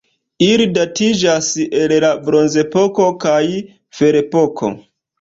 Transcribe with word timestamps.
Ili 0.45 0.63
datiĝas 0.77 1.51
el 1.83 1.95
la 2.05 2.11
bronzepoko 2.25 3.09
kaj 3.27 3.39
ferepoko. 4.03 4.77